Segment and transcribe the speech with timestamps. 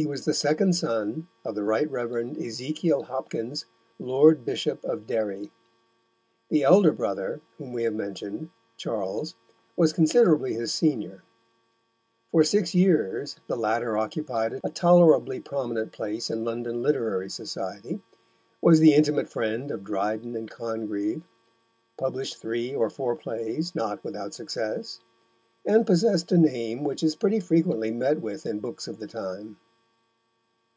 [0.00, 2.36] He was the second son of the Right Rev.
[2.38, 3.66] Ezekiel Hopkins,
[3.98, 5.50] Lord Bishop of Derry.
[6.50, 9.34] The elder brother whom we have mentioned, Charles,
[9.76, 11.24] was considerably his senior;
[12.30, 18.00] for six years the latter occupied a tolerably prominent place in London literary society,
[18.62, 21.24] was the intimate friend of Dryden and Congreve,
[21.96, 25.00] published three or four plays not without success,
[25.66, 29.56] and possessed a name which is pretty frequently met with in books of the time.